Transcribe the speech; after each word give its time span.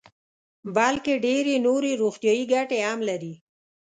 بلکې 0.75 1.13
ډېرې 1.25 1.55
نورې 1.67 1.91
روغتیايي 2.01 2.45
ګټې 2.53 2.79
هم 2.87 2.99
لري. 3.09 3.33